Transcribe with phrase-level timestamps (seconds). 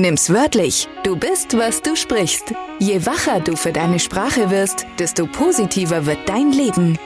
[0.00, 0.88] Nimm's wörtlich.
[1.02, 2.54] Du bist, was du sprichst.
[2.78, 6.96] Je wacher du für deine Sprache wirst, desto positiver wird dein Leben.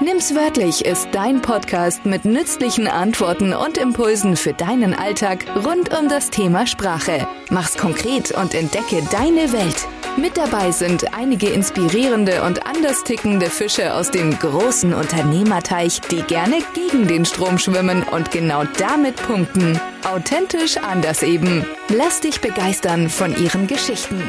[0.00, 6.08] Nimm's wörtlich ist dein Podcast mit nützlichen Antworten und Impulsen für deinen Alltag rund um
[6.08, 7.28] das Thema Sprache.
[7.50, 9.86] Mach's konkret und entdecke deine Welt.
[10.16, 16.58] Mit dabei sind einige inspirierende und anders tickende Fische aus dem großen Unternehmerteich, die gerne
[16.74, 19.78] gegen den Strom schwimmen und genau damit punkten.
[20.04, 21.64] Authentisch anders eben.
[21.88, 24.22] Lass dich begeistern von ihren Geschichten.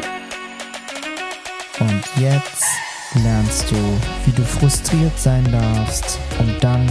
[1.80, 2.66] Und jetzt
[3.23, 3.76] lernst du,
[4.26, 6.88] wie du frustriert sein darfst, um dann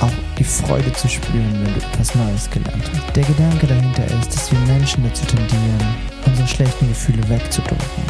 [0.00, 3.16] auch die Freude zu spüren, wenn du etwas Neues gelernt hast.
[3.16, 8.04] Der Gedanke dahinter ist, dass wir Menschen dazu tendieren, unsere schlechten Gefühle wegzudrücken.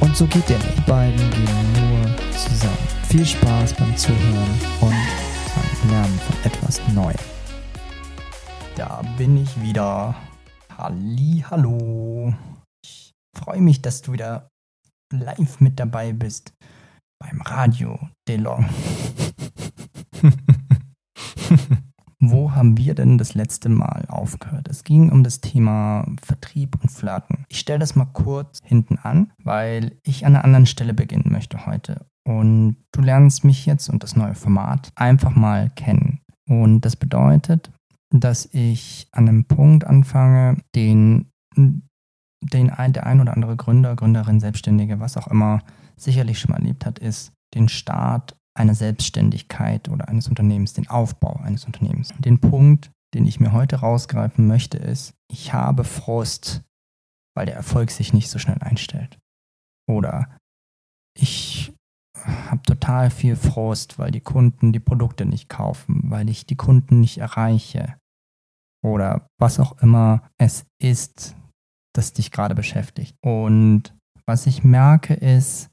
[0.00, 0.58] Und so geht der.
[0.58, 2.76] Die beiden gehen nur zusammen.
[3.08, 7.31] Viel Spaß beim Zuhören und beim Lernen von etwas Neuem.
[8.74, 10.14] Da bin ich wieder.
[10.78, 12.32] Halli, hallo.
[12.82, 14.48] Ich freue mich, dass du wieder
[15.12, 16.54] live mit dabei bist
[17.18, 18.64] beim Radio DeLong.
[22.18, 24.68] Wo haben wir denn das letzte Mal aufgehört?
[24.68, 27.44] Es ging um das Thema Vertrieb und Flirten.
[27.48, 31.66] Ich stelle das mal kurz hinten an, weil ich an einer anderen Stelle beginnen möchte
[31.66, 32.06] heute.
[32.24, 36.20] Und du lernst mich jetzt und das neue Format einfach mal kennen.
[36.48, 37.70] Und das bedeutet,
[38.12, 44.40] dass ich an einem Punkt anfange, den, den ein, der ein oder andere Gründer, Gründerin,
[44.40, 45.62] Selbstständige, was auch immer,
[45.96, 51.40] sicherlich schon mal erlebt hat, ist den Start einer Selbstständigkeit oder eines Unternehmens, den Aufbau
[51.42, 52.12] eines Unternehmens.
[52.18, 56.62] Den Punkt, den ich mir heute rausgreifen möchte, ist, ich habe Frust,
[57.34, 59.18] weil der Erfolg sich nicht so schnell einstellt.
[59.88, 60.28] Oder
[61.18, 61.72] ich
[62.24, 67.00] habe total viel Frust, weil die Kunden die Produkte nicht kaufen, weil ich die Kunden
[67.00, 67.96] nicht erreiche.
[68.84, 71.36] Oder was auch immer es ist,
[71.94, 73.14] das dich gerade beschäftigt.
[73.22, 73.94] Und
[74.26, 75.70] was ich merke ist,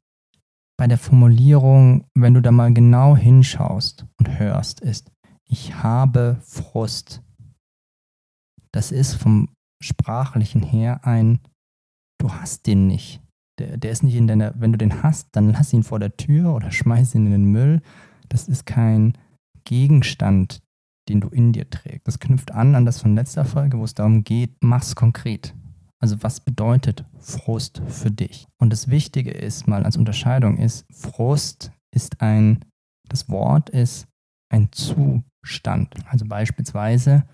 [0.78, 5.12] bei der Formulierung, wenn du da mal genau hinschaust und hörst, ist,
[5.44, 7.22] ich habe Frust.
[8.72, 9.50] Das ist vom
[9.82, 11.40] sprachlichen her ein,
[12.20, 13.22] du hast den nicht.
[13.60, 16.16] Der, der ist nicht in deiner, wenn du den hast, dann lass ihn vor der
[16.16, 17.82] Tür oder schmeiß ihn in den Müll.
[18.30, 19.18] Das ist kein
[19.66, 20.62] Gegenstand,
[21.10, 22.08] den du in dir trägst.
[22.08, 25.54] Das knüpft an an das von letzter Folge, wo es darum geht, mach's konkret.
[26.02, 28.48] Also was bedeutet Frust für dich?
[28.62, 32.64] Und das Wichtige ist mal als Unterscheidung ist, Frust ist ein,
[33.10, 34.08] das Wort ist
[34.50, 35.96] ein Zustand.
[36.06, 37.28] Also beispielsweise,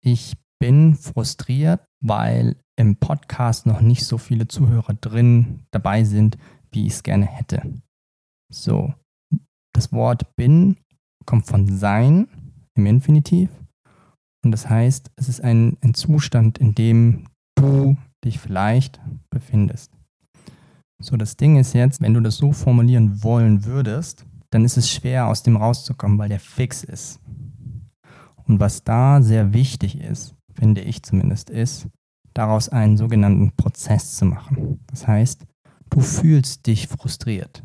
[0.00, 6.38] ich bin frustriert, weil im Podcast noch nicht so viele Zuhörer drin dabei sind,
[6.70, 7.74] wie ich es gerne hätte.
[8.50, 8.94] So,
[9.74, 10.76] das Wort bin
[11.26, 12.28] kommt von sein
[12.76, 13.50] im Infinitiv
[14.46, 17.26] und das heißt, es ist ein, ein Zustand, in dem
[17.56, 19.90] du dich vielleicht befindest.
[21.02, 24.88] So, das Ding ist jetzt, wenn du das so formulieren wollen würdest, dann ist es
[24.88, 27.18] schwer, aus dem rauszukommen, weil der fix ist.
[28.44, 31.88] Und was da sehr wichtig ist, finde ich zumindest, ist,
[32.32, 34.78] daraus einen sogenannten Prozess zu machen.
[34.86, 35.44] Das heißt,
[35.90, 37.64] du fühlst dich frustriert,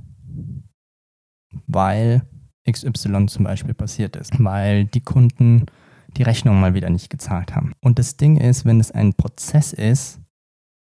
[1.68, 2.24] weil
[2.70, 5.66] XY zum Beispiel passiert ist, weil die Kunden
[6.18, 7.74] die Rechnung mal wieder nicht gezahlt haben.
[7.82, 10.20] Und das Ding ist, wenn es ein Prozess ist,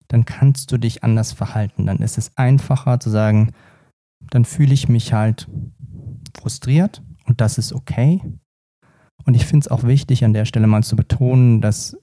[0.08, 1.86] dann kannst du dich anders verhalten.
[1.86, 3.52] Dann ist es einfacher zu sagen,
[4.32, 5.48] dann fühle ich mich halt
[6.38, 8.22] frustriert und das ist okay.
[9.26, 11.96] Und ich finde es auch wichtig, an der Stelle mal zu betonen, dass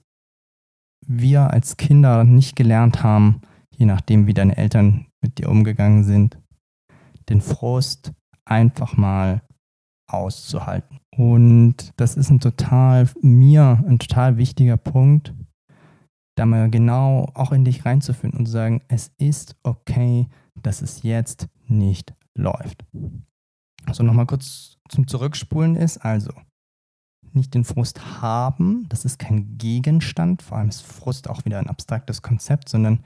[1.05, 3.41] wir als Kinder nicht gelernt haben,
[3.75, 6.39] je nachdem, wie deine Eltern mit dir umgegangen sind,
[7.29, 8.13] den Frust
[8.45, 9.41] einfach mal
[10.07, 10.99] auszuhalten.
[11.15, 15.33] Und das ist ein total, mir ein total wichtiger Punkt,
[16.35, 20.27] da mal genau auch in dich reinzufinden und zu sagen, es ist okay,
[20.61, 22.85] dass es jetzt nicht läuft.
[23.85, 26.31] Also nochmal kurz zum Zurückspulen ist, also
[27.33, 31.69] nicht den Frust haben, das ist kein Gegenstand, vor allem ist Frust auch wieder ein
[31.69, 33.03] abstraktes Konzept, sondern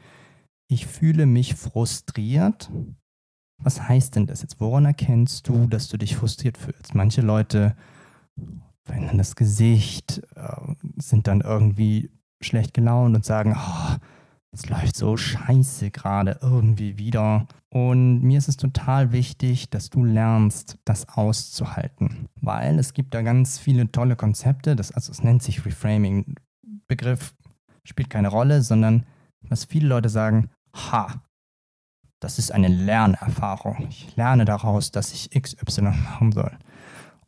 [0.70, 2.72] ich fühle mich frustriert.
[3.64, 4.60] Was heißt denn das jetzt?
[4.60, 6.96] Woran erkennst du, dass du dich frustriert fühlst?
[6.96, 7.76] Manche Leute
[8.84, 12.10] verändern das Gesicht, äh, sind dann irgendwie
[12.42, 13.96] schlecht gelaunt und sagen, oh,
[14.52, 17.48] es läuft so scheiße gerade irgendwie wieder.
[17.70, 22.28] Und mir ist es total wichtig, dass du lernst, das auszuhalten.
[22.42, 26.36] Weil es gibt da ganz viele tolle Konzepte, das, also es nennt sich Reframing.
[26.88, 27.34] Begriff
[27.86, 29.06] spielt keine Rolle, sondern
[29.42, 31.22] was viele Leute sagen, ha,
[32.22, 33.88] das ist eine Lernerfahrung.
[33.90, 36.56] Ich lerne daraus, dass ich XY machen soll.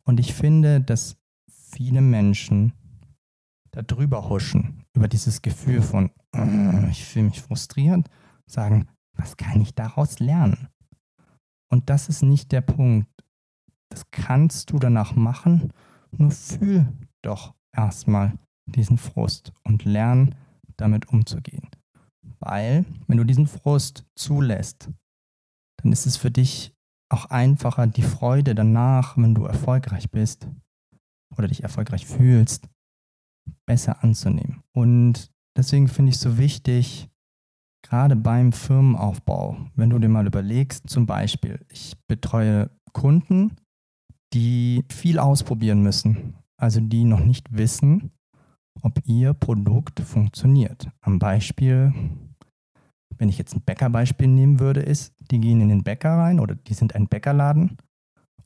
[0.04, 1.16] Und ich finde, dass
[1.48, 2.72] viele Menschen
[3.72, 8.08] da drüber huschen, über dieses Gefühl von, äh, ich fühle mich frustriert,
[8.46, 10.68] sagen, was kann ich daraus lernen?
[11.68, 13.08] Und das ist nicht der Punkt.
[13.88, 15.72] Das kannst du danach machen,
[16.12, 16.86] nur fühl
[17.20, 20.36] doch erstmal diesen Frust und lern
[20.76, 21.68] damit umzugehen.
[22.40, 24.90] Weil, wenn du diesen Frust zulässt,
[25.82, 26.74] dann ist es für dich
[27.08, 30.48] auch einfacher, die Freude danach, wenn du erfolgreich bist
[31.36, 32.68] oder dich erfolgreich fühlst,
[33.66, 34.62] besser anzunehmen.
[34.72, 37.08] Und deswegen finde ich es so wichtig,
[37.82, 43.56] gerade beim Firmenaufbau, wenn du dir mal überlegst, zum Beispiel, ich betreue Kunden,
[44.32, 48.10] die viel ausprobieren müssen, also die noch nicht wissen,
[48.82, 50.90] ob ihr Produkt funktioniert.
[51.00, 51.92] Am Beispiel,
[53.16, 56.54] wenn ich jetzt ein Bäckerbeispiel nehmen würde, ist, die gehen in den Bäcker rein oder
[56.54, 57.78] die sind ein Bäckerladen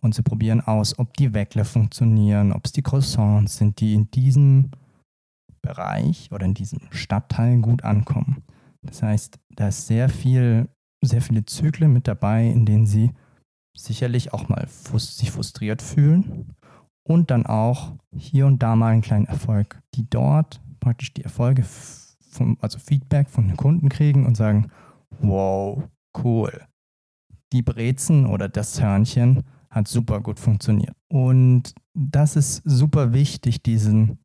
[0.01, 4.11] und sie probieren aus, ob die Weckler funktionieren, ob es die Croissants sind, die in
[4.11, 4.71] diesem
[5.63, 8.43] Bereich oder in diesem Stadtteil gut ankommen.
[8.83, 10.69] Das heißt, da ist sehr viel,
[11.05, 13.13] sehr viele Zyklen mit dabei, in denen sie
[13.77, 16.55] sicherlich auch mal sich frustriert fühlen
[17.09, 21.65] und dann auch hier und da mal einen kleinen Erfolg, die dort praktisch die Erfolge,
[22.31, 24.71] vom, also Feedback von den Kunden kriegen und sagen,
[25.21, 25.83] wow,
[26.23, 26.67] cool.
[27.53, 30.95] Die Brezen oder das Hörnchen hat super gut funktioniert.
[31.09, 34.19] Und das ist super wichtig, diesen,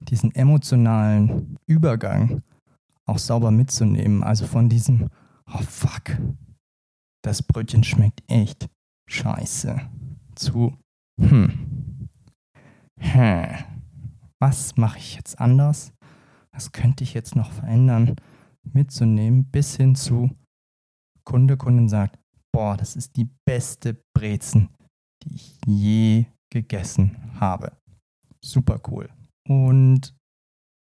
[0.00, 2.42] diesen emotionalen Übergang
[3.06, 4.22] auch sauber mitzunehmen.
[4.22, 5.08] Also von diesem,
[5.50, 6.18] oh fuck,
[7.24, 8.68] das Brötchen schmeckt echt
[9.08, 9.80] scheiße,
[10.34, 10.74] zu,
[11.18, 11.85] hm,
[12.98, 13.46] hm,
[14.38, 15.92] was mache ich jetzt anders?
[16.52, 18.16] Was könnte ich jetzt noch verändern?
[18.62, 20.30] Mitzunehmen bis hin zu
[21.24, 22.18] Kunde, Kundin sagt,
[22.52, 24.70] boah, das ist die beste Brezen,
[25.22, 27.72] die ich je gegessen habe.
[28.42, 29.08] Super cool.
[29.48, 30.14] Und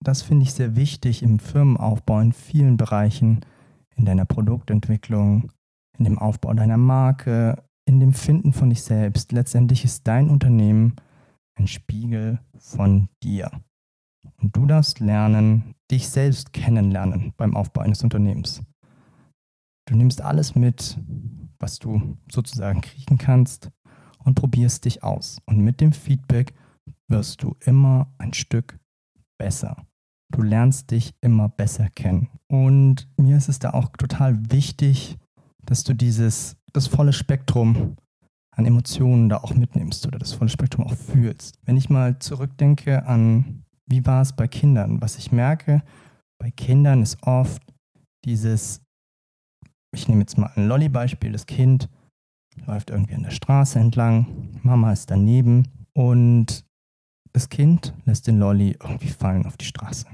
[0.03, 3.41] das finde ich sehr wichtig im Firmenaufbau in vielen Bereichen,
[3.95, 5.51] in deiner Produktentwicklung,
[5.97, 9.31] in dem Aufbau deiner Marke, in dem Finden von dich selbst.
[9.31, 10.95] Letztendlich ist dein Unternehmen
[11.55, 13.51] ein Spiegel von dir.
[14.41, 18.61] Und du darfst lernen, dich selbst kennenlernen beim Aufbau eines Unternehmens.
[19.85, 20.97] Du nimmst alles mit,
[21.59, 23.69] was du sozusagen kriegen kannst
[24.23, 25.39] und probierst dich aus.
[25.45, 26.53] Und mit dem Feedback
[27.07, 28.79] wirst du immer ein Stück
[29.37, 29.85] besser.
[30.31, 32.29] Du lernst dich immer besser kennen.
[32.47, 35.17] Und mir ist es da auch total wichtig,
[35.65, 37.97] dass du dieses, das volle Spektrum
[38.55, 41.57] an Emotionen da auch mitnimmst oder das volle Spektrum auch fühlst.
[41.65, 45.83] Wenn ich mal zurückdenke an, wie war es bei Kindern, was ich merke,
[46.39, 47.61] bei Kindern ist oft
[48.25, 48.81] dieses,
[49.95, 51.89] ich nehme jetzt mal ein Lolly-Beispiel, das Kind
[52.65, 56.65] läuft irgendwie an der Straße entlang, Mama ist daneben und
[57.33, 60.07] das Kind lässt den Lolly irgendwie fallen auf die Straße.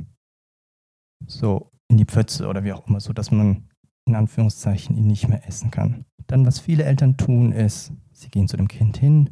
[1.28, 3.69] So in die Pfütze oder wie auch immer, so dass man
[4.06, 6.06] in Anführungszeichen ihn nicht mehr essen kann.
[6.28, 9.32] Dann, was viele Eltern tun, ist, sie gehen zu dem Kind hin,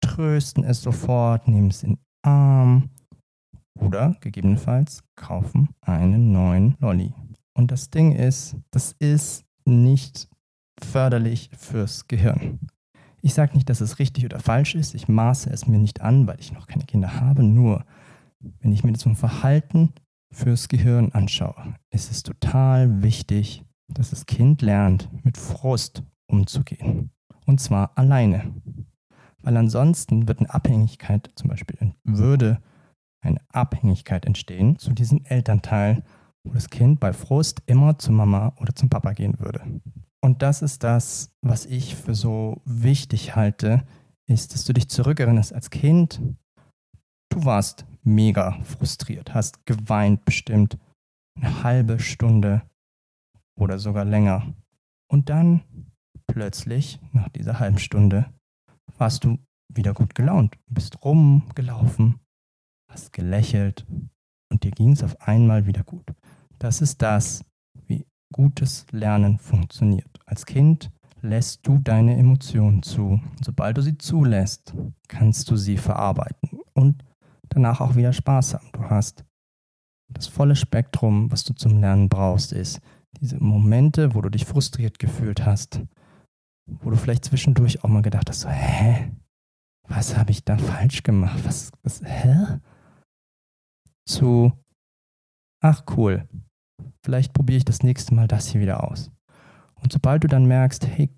[0.00, 2.90] trösten es sofort, nehmen es in den Arm
[3.74, 7.14] oder gegebenenfalls kaufen einen neuen Lolly.
[7.54, 10.28] Und das Ding ist, das ist nicht
[10.82, 12.58] förderlich fürs Gehirn.
[13.22, 14.94] Ich sage nicht, dass es richtig oder falsch ist.
[14.94, 17.42] Ich maße es mir nicht an, weil ich noch keine Kinder habe.
[17.42, 17.84] Nur,
[18.60, 19.92] wenn ich mir das vom Verhalten
[20.32, 27.10] fürs Gehirn anschaue, ist es total wichtig, dass das Kind lernt, mit Frust umzugehen.
[27.46, 28.52] Und zwar alleine.
[29.42, 32.60] Weil ansonsten wird eine Abhängigkeit, zum Beispiel würde
[33.22, 36.02] eine Abhängigkeit entstehen zu diesem Elternteil,
[36.44, 39.62] wo das Kind bei Frust immer zu Mama oder zum Papa gehen würde.
[40.22, 43.84] Und das ist das, was ich für so wichtig halte,
[44.26, 46.20] ist, dass du dich zurückerinnerst als Kind.
[47.30, 50.78] Du warst mega frustriert, hast geweint bestimmt
[51.36, 52.62] eine halbe Stunde
[53.60, 54.54] oder sogar länger.
[55.10, 55.62] Und dann
[56.26, 58.32] plötzlich, nach dieser halben Stunde,
[58.98, 59.38] warst du
[59.72, 62.20] wieder gut gelaunt, bist rumgelaufen,
[62.90, 63.86] hast gelächelt
[64.50, 66.04] und dir ging es auf einmal wieder gut.
[66.58, 67.44] Das ist das,
[67.86, 70.18] wie gutes Lernen funktioniert.
[70.26, 70.90] Als Kind
[71.22, 73.20] lässt du deine Emotionen zu.
[73.42, 74.74] Sobald du sie zulässt,
[75.08, 77.04] kannst du sie verarbeiten und
[77.48, 78.68] danach auch wieder Spaß haben.
[78.72, 79.24] Du hast
[80.08, 82.80] das volle Spektrum, was du zum Lernen brauchst, ist
[83.20, 85.80] diese Momente, wo du dich frustriert gefühlt hast,
[86.66, 89.12] wo du vielleicht zwischendurch auch mal gedacht hast, so, hä?
[89.88, 91.44] Was habe ich da falsch gemacht?
[91.44, 92.60] Was, was, hä?
[94.06, 94.52] Zu,
[95.62, 96.28] ach cool,
[97.04, 99.10] vielleicht probiere ich das nächste Mal das hier wieder aus.
[99.74, 101.10] Und sobald du dann merkst, hey,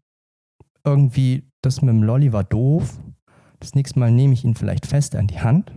[0.84, 2.98] irgendwie das mit dem Lolly war doof,
[3.60, 5.72] das nächste Mal nehme ich ihn vielleicht fester an die Hand,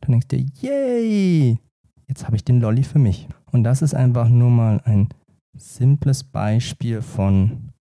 [0.00, 1.58] dann denkst du dir, yay,
[2.06, 3.28] jetzt habe ich den Lolli für mich.
[3.52, 5.08] Und das ist einfach nur mal ein
[5.58, 7.72] simples Beispiel von,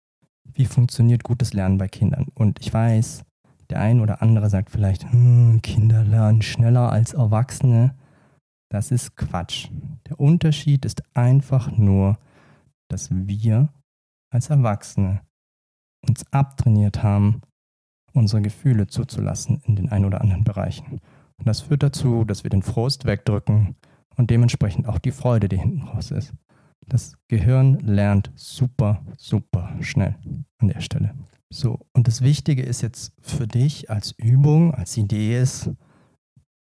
[0.43, 2.27] wie funktioniert gutes Lernen bei Kindern.
[2.33, 3.23] Und ich weiß,
[3.69, 7.95] der ein oder andere sagt vielleicht, hm, Kinder lernen schneller als Erwachsene.
[8.69, 9.69] Das ist Quatsch.
[10.07, 12.17] Der Unterschied ist einfach nur,
[12.89, 13.69] dass wir
[14.31, 15.21] als Erwachsene
[16.07, 17.41] uns abtrainiert haben,
[18.13, 20.99] unsere Gefühle zuzulassen in den ein oder anderen Bereichen.
[21.37, 23.75] Und das führt dazu, dass wir den Frust wegdrücken
[24.15, 26.33] und dementsprechend auch die Freude, die hinten raus ist.
[26.87, 30.15] Das Gehirn lernt super, super schnell
[30.59, 31.15] an der Stelle.
[31.49, 35.69] So, und das Wichtige ist jetzt für dich als Übung, als Idee ist,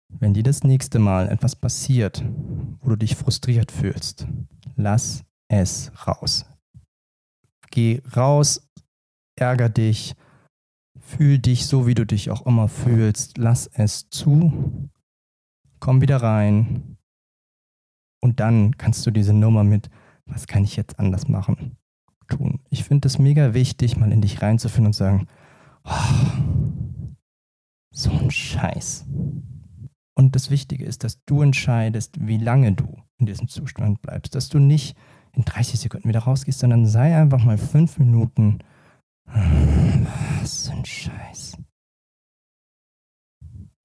[0.08, 2.24] wenn dir das nächste Mal etwas passiert,
[2.80, 4.26] wo du dich frustriert fühlst,
[4.76, 6.46] lass es raus.
[7.70, 8.70] Geh raus,
[9.36, 10.14] ärger dich,
[11.00, 14.88] fühl dich so, wie du dich auch immer fühlst, lass es zu,
[15.80, 16.96] komm wieder rein
[18.20, 19.90] und dann kannst du diese Nummer mit,
[20.26, 21.76] was kann ich jetzt anders machen,
[22.28, 22.60] tun.
[22.70, 25.26] Ich finde es mega wichtig, mal in dich reinzufinden und sagen,
[25.84, 25.90] oh,
[27.94, 29.06] so ein Scheiß.
[30.16, 34.34] Und das Wichtige ist, dass du entscheidest, wie lange du in diesem Zustand bleibst.
[34.34, 34.96] Dass du nicht
[35.32, 38.58] in 30 Sekunden wieder rausgehst, sondern sei einfach mal fünf Minuten.
[39.24, 41.56] Was ein Scheiß.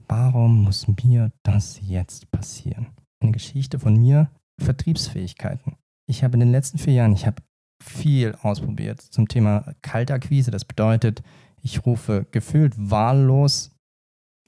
[0.08, 2.88] Warum muss mir das jetzt passieren?
[3.22, 5.76] Eine Geschichte von mir, Vertriebsfähigkeiten.
[6.10, 7.44] Ich habe in den letzten vier Jahren, ich habe
[7.84, 10.50] viel ausprobiert zum Thema Kaltakquise.
[10.50, 11.22] Das bedeutet,
[11.62, 13.76] ich rufe gefühlt wahllos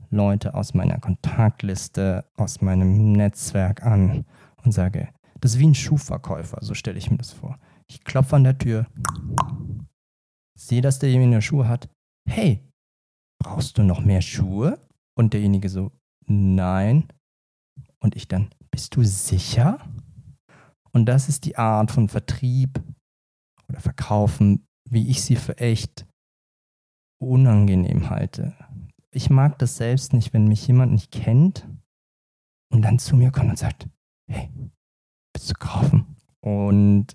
[0.10, 4.26] Leute aus meiner Kontaktliste, aus meinem Netzwerk an
[4.64, 7.60] und sage, das ist wie ein Schuhverkäufer, so stelle ich mir das vor.
[7.88, 8.88] Ich klopfe an der Tür,
[10.58, 11.90] sehe, dass derjenige Schuhe hat.
[12.28, 12.68] Hey,
[13.40, 14.80] brauchst du noch mehr Schuhe?
[15.16, 15.92] Und derjenige so,
[16.26, 17.08] nein.
[18.00, 19.80] Und ich dann, bist du sicher?
[20.94, 22.82] Und das ist die Art von Vertrieb
[23.70, 26.06] oder Verkaufen, wie ich sie für echt
[27.22, 28.56] unangenehm halte
[29.12, 31.68] ich mag das selbst nicht, wenn mich jemand nicht kennt
[32.72, 33.88] und dann zu mir kommt und sagt,
[34.30, 34.50] hey,
[35.34, 36.16] bist du kaufen?
[36.40, 37.08] Und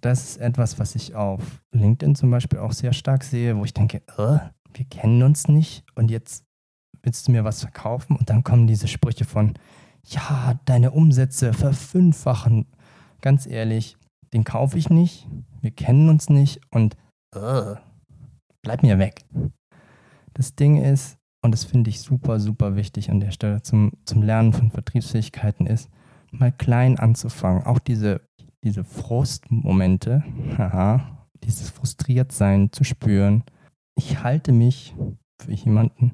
[0.00, 3.74] das ist etwas, was ich auf LinkedIn zum Beispiel auch sehr stark sehe, wo ich
[3.74, 4.38] denke, äh,
[4.72, 6.44] wir kennen uns nicht und jetzt
[7.02, 9.54] willst du mir was verkaufen und dann kommen diese Sprüche von,
[10.06, 12.66] ja, deine Umsätze verfünffachen.
[13.20, 13.96] Ganz ehrlich,
[14.32, 15.28] den kaufe ich nicht,
[15.60, 16.96] wir kennen uns nicht und
[17.34, 17.74] äh,
[18.62, 19.24] bleib mir weg.
[20.34, 24.22] Das Ding ist, und das finde ich super, super wichtig an der Stelle zum, zum
[24.22, 25.90] Lernen von Vertriebsfähigkeiten ist,
[26.30, 27.64] mal klein anzufangen.
[27.64, 28.22] Auch diese,
[28.64, 30.24] diese Frustmomente,
[30.56, 33.44] haha, dieses Frustriertsein zu spüren.
[33.96, 34.94] Ich halte mich
[35.42, 36.12] für jemanden,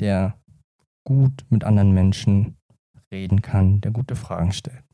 [0.00, 0.40] der
[1.04, 2.56] gut mit anderen Menschen
[3.12, 4.84] reden kann, der gute Fragen stellt.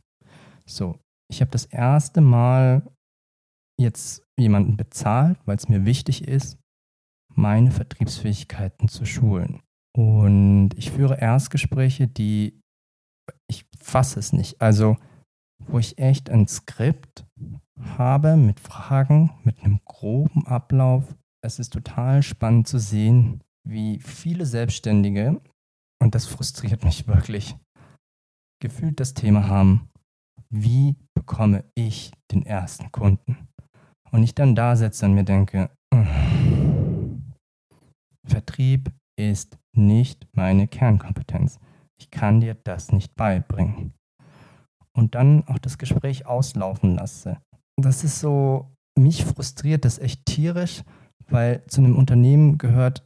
[0.66, 0.98] So,
[1.30, 2.82] ich habe das erste Mal
[3.80, 6.58] jetzt jemanden bezahlt, weil es mir wichtig ist,
[7.34, 9.60] meine Vertriebsfähigkeiten zu schulen.
[9.96, 12.60] Und ich führe Erstgespräche, die
[13.48, 14.60] ich fasse es nicht.
[14.60, 14.96] Also,
[15.66, 17.26] wo ich echt ein Skript
[17.80, 21.16] habe mit Fragen, mit einem groben Ablauf.
[21.44, 25.40] Es ist total spannend zu sehen, wie viele Selbstständige,
[26.00, 27.56] und das frustriert mich wirklich,
[28.60, 29.88] gefühlt das Thema haben,
[30.50, 33.48] wie bekomme ich den ersten Kunden?
[34.10, 35.70] Und ich dann da sitze und mir denke,
[38.26, 41.58] Vertrieb ist nicht meine Kernkompetenz.
[42.00, 43.92] Ich kann dir das nicht beibringen.
[44.96, 47.38] Und dann auch das Gespräch auslaufen lasse.
[47.76, 50.82] Das ist so, mich frustriert das echt tierisch,
[51.28, 53.04] weil zu einem Unternehmen gehört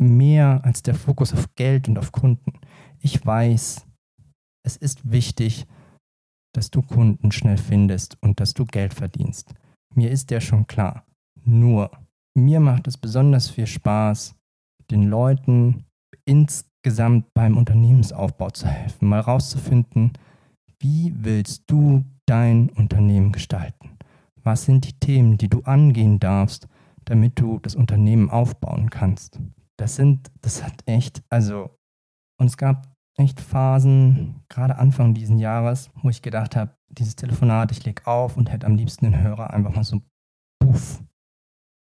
[0.00, 2.52] mehr als der Fokus auf Geld und auf Kunden.
[3.00, 3.86] Ich weiß,
[4.66, 5.66] es ist wichtig,
[6.54, 9.54] dass du Kunden schnell findest und dass du Geld verdienst.
[9.94, 11.04] Mir ist der schon klar.
[11.44, 11.90] Nur,
[12.34, 14.34] mir macht es besonders viel Spaß,
[14.90, 15.84] den Leuten
[16.24, 20.12] insgesamt beim Unternehmensaufbau zu helfen, mal rauszufinden,
[20.80, 23.90] wie willst du dein Unternehmen gestalten?
[24.42, 26.68] Was sind die Themen, die du angehen darfst,
[27.04, 29.40] damit du das Unternehmen aufbauen kannst?
[29.76, 31.70] Das sind, das hat echt, also,
[32.38, 37.72] und es gab echt Phasen, gerade Anfang dieses Jahres, wo ich gedacht habe, dieses Telefonat,
[37.72, 40.02] ich leg auf und hätte am liebsten den Hörer einfach mal so,
[40.60, 41.02] puff,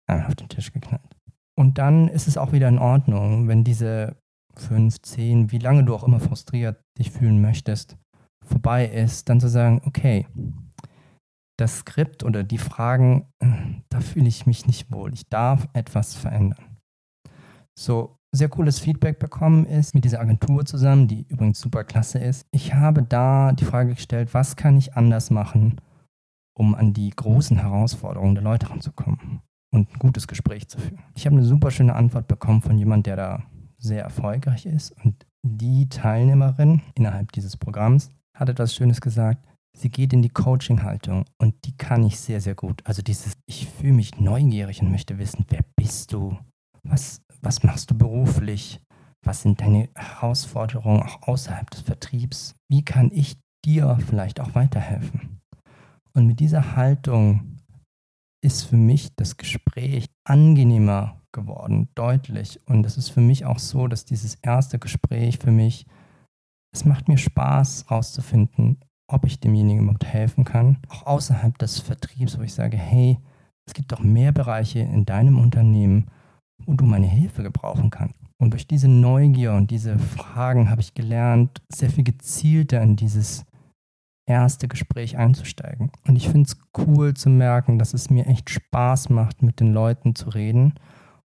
[0.06, 1.16] einfach auf den Tisch geknallt.
[1.56, 4.16] Und dann ist es auch wieder in Ordnung, wenn diese
[4.54, 7.96] fünf, zehn, wie lange du auch immer frustriert dich fühlen möchtest,
[8.44, 10.26] vorbei ist, dann zu sagen, okay,
[11.58, 13.32] das Skript oder die Fragen,
[13.88, 15.12] da fühle ich mich nicht wohl.
[15.12, 16.78] Ich darf etwas verändern.
[17.76, 22.46] So, sehr cooles Feedback bekommen ist mit dieser Agentur zusammen, die übrigens super klasse ist.
[22.50, 25.80] Ich habe da die Frage gestellt, was kann ich anders machen,
[26.56, 29.40] um an die großen Herausforderungen der Leute ranzukommen
[29.72, 31.02] und ein gutes Gespräch zu führen.
[31.14, 33.42] Ich habe eine super schöne Antwort bekommen von jemandem, der da
[33.78, 39.44] sehr erfolgreich ist und die Teilnehmerin innerhalb dieses Programms hat etwas Schönes gesagt.
[39.76, 42.82] Sie geht in die Coaching-Haltung und die kann ich sehr, sehr gut.
[42.84, 46.36] Also dieses, ich fühle mich neugierig und möchte wissen, wer bist du?
[46.82, 48.80] Was, was machst du beruflich?
[49.22, 52.54] Was sind deine Herausforderungen auch außerhalb des Vertriebs?
[52.70, 55.40] Wie kann ich dir vielleicht auch weiterhelfen?
[56.14, 57.58] Und mit dieser Haltung
[58.42, 62.60] ist für mich das Gespräch angenehmer geworden, deutlich.
[62.66, 65.86] Und es ist für mich auch so, dass dieses erste Gespräch für mich,
[66.72, 68.80] es macht mir Spaß herauszufinden,
[69.10, 70.78] ob ich demjenigen überhaupt helfen kann.
[70.88, 73.18] Auch außerhalb des Vertriebs, wo ich sage, hey,
[73.66, 76.10] es gibt doch mehr Bereiche in deinem Unternehmen,
[76.66, 78.18] wo du meine Hilfe gebrauchen kannst.
[78.40, 83.44] Und durch diese Neugier und diese Fragen habe ich gelernt, sehr viel gezielter in dieses
[84.28, 85.90] erste Gespräch einzusteigen.
[86.06, 89.72] Und ich finde es cool zu merken, dass es mir echt Spaß macht, mit den
[89.72, 90.74] Leuten zu reden.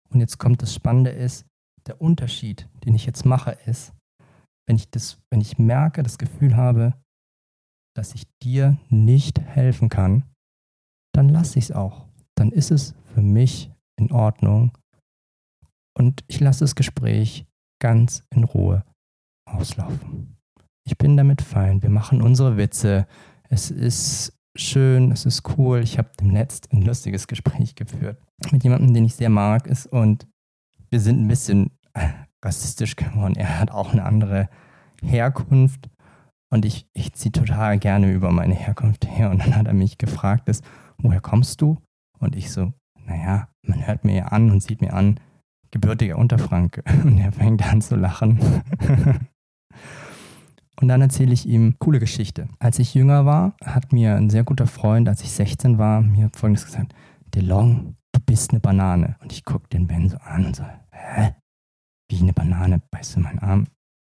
[0.08, 1.46] Und jetzt kommt das Spannende ist,
[1.86, 3.92] der Unterschied, den ich jetzt mache, ist,
[4.66, 6.94] wenn ich das, wenn ich merke, das Gefühl habe,
[7.94, 10.24] dass ich dir nicht helfen kann,
[11.12, 12.06] dann lasse ich es auch.
[12.36, 14.72] Dann ist es für mich in Ordnung
[15.96, 17.46] und ich lasse das Gespräch
[17.80, 18.84] ganz in Ruhe
[19.46, 20.36] auslaufen.
[20.84, 21.82] Ich bin damit fein.
[21.82, 23.06] Wir machen unsere Witze.
[23.48, 25.80] Es ist schön, es ist cool.
[25.80, 28.20] Ich habe demnächst ein lustiges Gespräch geführt
[28.50, 30.26] mit jemandem, den ich sehr mag, ist und
[30.90, 31.70] wir sind ein bisschen
[32.44, 33.34] rassistisch geworden.
[33.36, 34.48] Er hat auch eine andere
[35.02, 35.88] Herkunft
[36.50, 39.30] und ich, ich ziehe total gerne über meine Herkunft her.
[39.30, 40.64] Und dann hat er mich gefragt, ist,
[40.98, 41.78] woher kommst du?
[42.18, 42.72] Und ich so,
[43.06, 45.18] naja, man hört mir ja an und sieht mir an,
[45.72, 46.84] gebürtiger Unterfranke.
[47.04, 48.38] Und er fängt an zu lachen.
[50.80, 52.48] Und dann erzähle ich ihm coole Geschichte.
[52.58, 56.30] Als ich jünger war, hat mir ein sehr guter Freund, als ich 16 war, mir
[56.34, 56.94] folgendes gesagt:
[57.34, 59.16] DeLong, du bist eine Banane.
[59.20, 61.34] Und ich gucke den Ben so an und so: Hä?
[62.08, 62.80] Wie eine Banane?
[62.90, 63.66] Beißt du meinen Arm?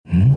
[0.08, 0.37] Hm?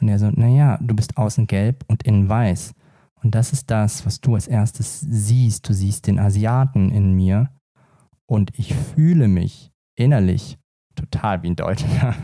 [0.00, 2.74] Und er so: Naja, du bist außen gelb und innen weiß.
[3.22, 5.68] Und das ist das, was du als erstes siehst.
[5.68, 7.50] Du siehst den Asiaten in mir.
[8.26, 10.58] Und ich fühle mich innerlich
[10.94, 12.14] total wie ein Deutscher.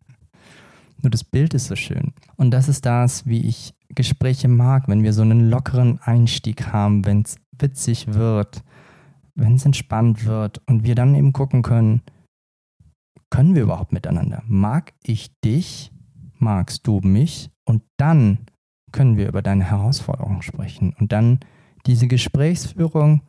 [1.02, 2.12] Nur das Bild ist so schön.
[2.36, 7.04] Und das ist das, wie ich Gespräche mag, wenn wir so einen lockeren Einstieg haben,
[7.04, 8.62] wenn es witzig wird,
[9.34, 12.02] wenn es entspannt wird und wir dann eben gucken können,
[13.30, 14.42] können wir überhaupt miteinander?
[14.46, 15.90] Mag ich dich?
[16.38, 17.50] Magst du mich?
[17.64, 18.46] Und dann
[18.92, 20.94] können wir über deine Herausforderungen sprechen.
[20.98, 21.40] Und dann
[21.86, 23.22] diese Gesprächsführung,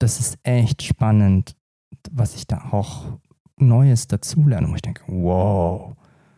[0.00, 1.56] das ist echt spannend
[2.12, 3.18] was ich da auch
[3.56, 5.94] Neues dazulerne, wo ich denke, wow,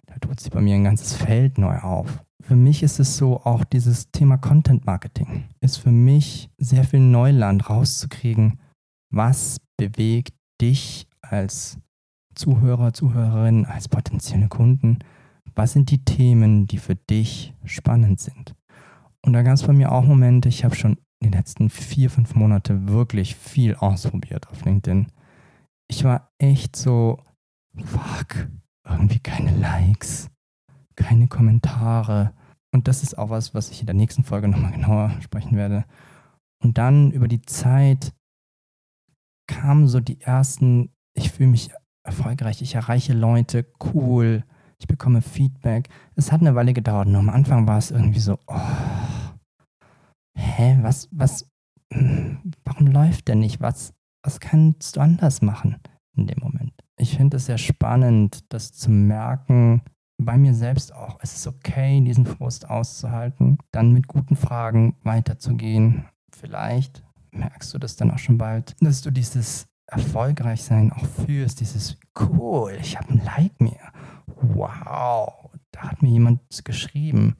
[0.06, 2.22] da tut sich bei mir ein ganzes Feld neu auf.
[2.42, 7.00] Für mich ist es so, auch dieses Thema Content Marketing ist für mich sehr viel
[7.00, 8.60] Neuland rauszukriegen,
[9.10, 11.78] was bewegt dich als
[12.34, 14.98] Zuhörer, Zuhörerin, als potenzielle Kunden,
[15.54, 18.54] was sind die Themen, die für dich spannend sind.
[19.22, 22.10] Und da gab es bei mir auch Momente, ich habe schon in den letzten vier,
[22.10, 25.06] fünf Monate wirklich viel ausprobiert auf LinkedIn
[25.88, 27.22] ich war echt so,
[27.84, 28.48] fuck,
[28.88, 30.30] irgendwie keine Likes,
[30.96, 32.34] keine Kommentare.
[32.72, 35.84] Und das ist auch was, was ich in der nächsten Folge nochmal genauer sprechen werde.
[36.62, 38.12] Und dann über die Zeit
[39.46, 41.70] kamen so die ersten, ich fühle mich
[42.04, 44.44] erfolgreich, ich erreiche Leute, cool,
[44.78, 45.88] ich bekomme Feedback.
[46.14, 48.60] Es hat eine Weile gedauert und am Anfang war es irgendwie so, oh,
[50.36, 51.48] hä, was, was,
[51.90, 53.60] warum läuft denn nicht?
[53.60, 53.94] Was,
[54.26, 55.76] was kannst du anders machen
[56.16, 56.72] in dem Moment?
[56.98, 59.82] Ich finde es sehr spannend, das zu merken,
[60.20, 61.18] bei mir selbst auch.
[61.22, 66.06] Es ist okay, diesen Frust auszuhalten, dann mit guten Fragen weiterzugehen.
[66.32, 71.96] Vielleicht merkst du das dann auch schon bald, dass du dieses Erfolgreichsein auch fühlst, dieses
[72.18, 73.92] cool, ich habe ein Like mehr.
[74.26, 77.36] Wow, da hat mir jemand geschrieben.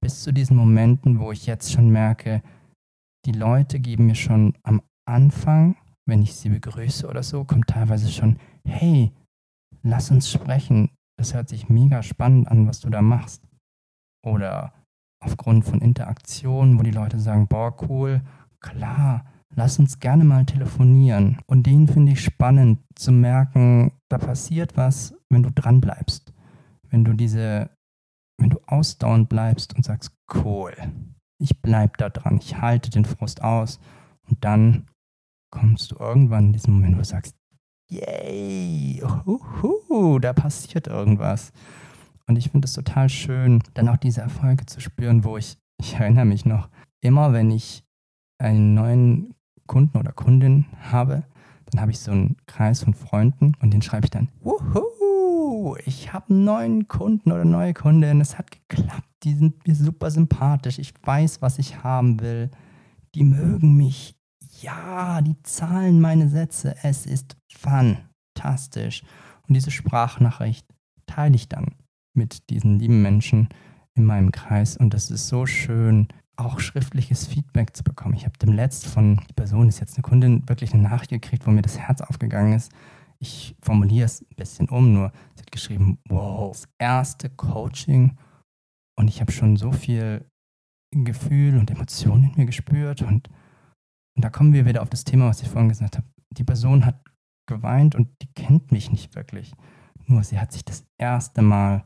[0.00, 2.42] Bis zu diesen Momenten, wo ich jetzt schon merke,
[3.26, 5.76] die Leute geben mir schon am Anfang
[6.10, 9.12] wenn ich sie begrüße oder so, kommt teilweise schon, hey,
[9.82, 10.90] lass uns sprechen.
[11.16, 13.48] Das hört sich mega spannend an, was du da machst.
[14.26, 14.74] Oder
[15.24, 18.22] aufgrund von Interaktionen, wo die Leute sagen, boah, cool,
[18.60, 21.38] klar, lass uns gerne mal telefonieren.
[21.46, 26.32] Und den finde ich spannend zu merken, da passiert was, wenn du dran bleibst.
[26.88, 27.70] Wenn du diese,
[28.38, 30.74] wenn du ausdauernd bleibst und sagst, cool,
[31.38, 33.80] ich bleib da dran, ich halte den Frust aus
[34.28, 34.86] und dann
[35.50, 37.34] kommst du irgendwann in diesen Moment, wo du sagst,
[37.88, 41.52] yay, uhuhu, da passiert irgendwas.
[42.26, 45.94] Und ich finde es total schön, dann auch diese Erfolge zu spüren, wo ich, ich
[45.94, 46.68] erinnere mich noch,
[47.00, 47.84] immer wenn ich
[48.38, 49.34] einen neuen
[49.66, 51.24] Kunden oder Kundin habe,
[51.70, 56.12] dann habe ich so einen Kreis von Freunden und den schreibe ich dann, wuhu, ich
[56.12, 60.78] habe einen neuen Kunden oder neue Kundin, es hat geklappt, die sind mir super sympathisch,
[60.78, 62.50] ich weiß, was ich haben will,
[63.14, 64.16] die mögen mich,
[64.62, 69.02] ja, die zahlen meine Sätze, es ist fantastisch.
[69.48, 70.66] Und diese Sprachnachricht
[71.06, 71.74] teile ich dann
[72.14, 73.48] mit diesen lieben Menschen
[73.94, 78.14] in meinem Kreis und das ist so schön, auch schriftliches Feedback zu bekommen.
[78.14, 81.46] Ich habe dem Letzt von, die Person ist jetzt eine Kundin, wirklich eine Nachricht gekriegt,
[81.46, 82.72] wo mir das Herz aufgegangen ist.
[83.18, 88.16] Ich formuliere es ein bisschen um, nur sie hat geschrieben, wow, das erste Coaching
[88.96, 90.24] und ich habe schon so viel
[90.92, 93.28] Gefühl und Emotionen in mir gespürt und,
[94.16, 96.06] und da kommen wir wieder auf das Thema, was ich vorhin gesagt habe.
[96.32, 97.02] Die Person hat
[97.46, 99.52] geweint und die kennt mich nicht wirklich.
[100.06, 101.84] Nur sie hat sich das erste Mal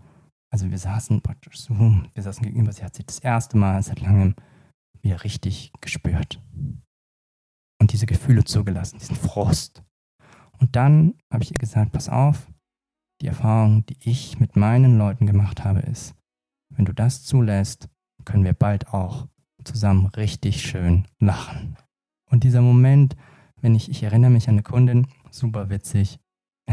[0.54, 4.00] also wir saßen praktisch so, wir saßen gegenüber, sie hat sich das erste Mal seit
[4.00, 4.36] langem
[5.02, 6.40] wieder richtig gespürt.
[7.80, 9.82] Und diese Gefühle zugelassen, diesen Frust.
[10.60, 12.46] Und dann habe ich ihr gesagt, pass auf,
[13.20, 16.14] die Erfahrung, die ich mit meinen Leuten gemacht habe, ist,
[16.68, 17.88] wenn du das zulässt,
[18.24, 19.26] können wir bald auch
[19.64, 21.76] zusammen richtig schön lachen.
[22.34, 23.14] Und dieser Moment,
[23.60, 26.18] wenn ich, ich erinnere mich an eine Kundin, super witzig,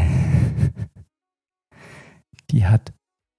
[2.50, 2.96] die hat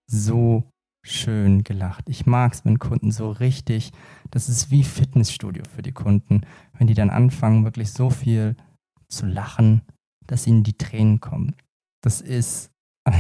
[0.09, 0.71] so
[1.05, 2.09] schön gelacht.
[2.09, 3.91] Ich mag es, wenn Kunden so richtig,
[4.31, 6.43] das ist wie Fitnessstudio für die Kunden,
[6.75, 8.55] wenn die dann anfangen, wirklich so viel
[9.09, 9.83] zu lachen,
[10.25, 11.57] dass ihnen die Tränen kommen.
[12.05, 12.71] Das ist,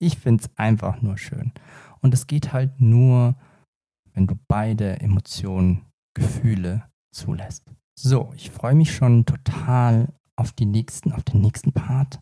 [0.00, 1.52] ich finde es einfach nur schön.
[2.00, 3.36] Und es geht halt nur,
[4.14, 7.64] wenn du beide Emotionen, Gefühle zulässt.
[7.98, 12.20] So, ich freue mich schon total auf die nächsten, auf den nächsten Part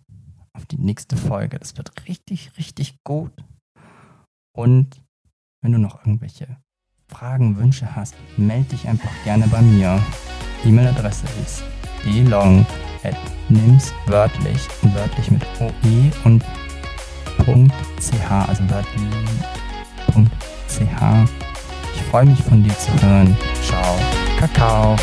[0.61, 1.59] auf die nächste Folge.
[1.59, 3.33] Das wird richtig, richtig gut.
[4.57, 5.03] Und
[5.62, 6.59] wenn du noch irgendwelche
[7.09, 10.00] Fragen, Wünsche hast, melde dich einfach gerne bei mir.
[10.64, 11.62] E-Mail-Adresse ist
[12.05, 12.66] delong
[13.03, 13.16] at
[13.48, 16.44] nimswörtlich, wörtlich mit OE und
[17.40, 19.11] .ch, also wörtlich.ch.
[22.11, 23.37] Freue mich von dir zu hören.
[23.62, 23.96] Ciao,
[24.40, 24.96] Kakao.